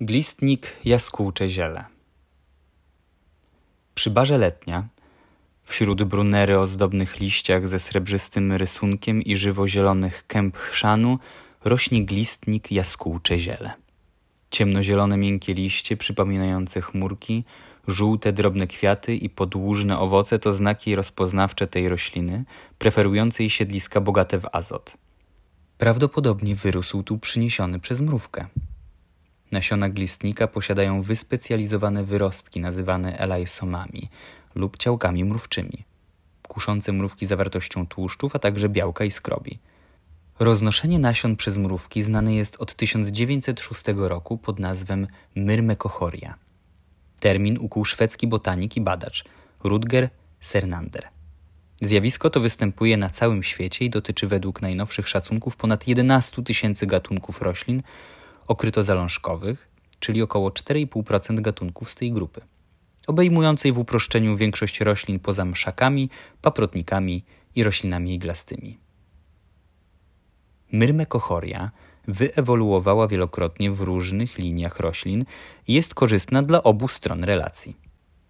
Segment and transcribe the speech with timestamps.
[0.00, 1.84] Glistnik jaskółcze ziele.
[3.94, 4.88] Przy barze letnia,
[5.64, 11.18] wśród brunery o zdobnych liściach ze srebrzystym rysunkiem i żywo-zielonych kęp chrzanu,
[11.64, 13.72] rośnie glistnik jaskółcze ziele.
[14.50, 17.44] Ciemnozielone miękkie liście przypominające chmurki,
[17.88, 22.44] żółte drobne kwiaty i podłużne owoce to znaki rozpoznawcze tej rośliny,
[22.78, 24.96] preferującej siedliska bogate w azot.
[25.78, 28.46] Prawdopodobnie wyrósł tu przyniesiony przez mrówkę.
[29.54, 34.08] Nasiona glistnika posiadają wyspecjalizowane wyrostki nazywane elaisomami
[34.54, 35.84] lub ciałkami mrówczymi,
[36.48, 39.58] kuszące mrówki zawartością tłuszczów, a także białka i skrobi.
[40.38, 46.34] Roznoszenie nasion przez mrówki znane jest od 1906 roku pod nazwą myrmekochoria.
[47.20, 49.24] Termin ukuł szwedzki botanik i badacz
[49.64, 50.08] Rudger
[50.40, 51.08] Sernander.
[51.80, 57.42] Zjawisko to występuje na całym świecie i dotyczy według najnowszych szacunków ponad 11 tysięcy gatunków
[57.42, 57.82] roślin
[58.46, 62.40] okrytozalążkowych, czyli około 4,5% gatunków z tej grupy,
[63.06, 66.10] obejmującej w uproszczeniu większość roślin poza mszakami,
[66.42, 67.24] paprotnikami
[67.56, 68.78] i roślinami iglastymi.
[70.72, 71.70] Myrmekochoria
[72.08, 75.24] wyewoluowała wielokrotnie w różnych liniach roślin
[75.68, 77.76] i jest korzystna dla obu stron relacji.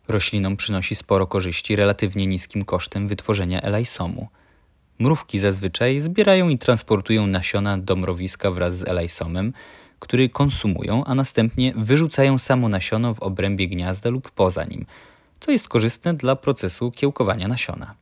[0.09, 4.29] Roślinom przynosi sporo korzyści relatywnie niskim kosztem wytworzenia elaisomu.
[4.99, 9.53] Mrówki zazwyczaj zbierają i transportują nasiona do mrowiska wraz z elaisomem,
[9.99, 14.87] który konsumują, a następnie wyrzucają samo nasiono w obrębie gniazda lub poza nim,
[15.41, 17.95] co jest korzystne dla procesu kiełkowania nasiona.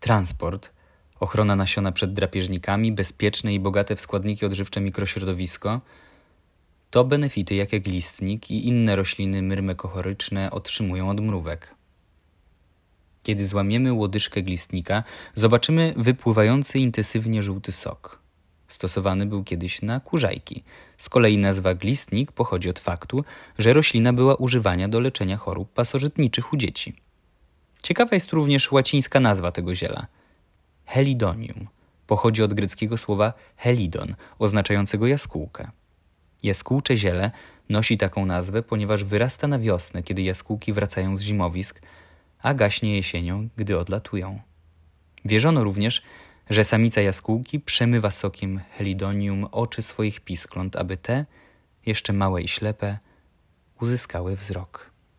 [0.00, 0.72] Transport,
[1.20, 5.80] ochrona nasiona przed drapieżnikami, bezpieczne i bogate w składniki odżywcze mikrośrodowisko
[6.90, 11.74] to benefity, jakie glistnik i inne rośliny myrmekochoryczne otrzymują od mrówek.
[13.22, 18.17] Kiedy złamiemy łodyżkę glistnika, zobaczymy wypływający intensywnie żółty sok.
[18.68, 20.64] Stosowany był kiedyś na kurzajki.
[20.98, 23.24] Z kolei nazwa glistnik pochodzi od faktu,
[23.58, 26.96] że roślina była używana do leczenia chorób pasożytniczych u dzieci.
[27.82, 30.06] Ciekawa jest również łacińska nazwa tego ziela.
[30.86, 31.68] Helidonium
[32.06, 35.70] pochodzi od greckiego słowa helidon, oznaczającego jaskółkę.
[36.42, 37.30] Jaskółcze ziele
[37.68, 41.82] nosi taką nazwę, ponieważ wyrasta na wiosnę, kiedy jaskółki wracają z zimowisk,
[42.42, 44.40] a gaśnie jesienią, gdy odlatują.
[45.24, 46.02] Wierzono również,
[46.50, 51.26] że samica jaskółki przemywa sokiem helidonium oczy swoich piskląt, aby te,
[51.86, 52.98] jeszcze małe i ślepe,
[53.80, 54.90] uzyskały wzrok.